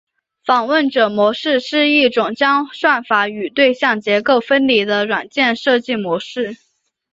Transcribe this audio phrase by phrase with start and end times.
[0.43, 6.57] 访问者模式是一种将算法与对象结构分离的软件设计模式。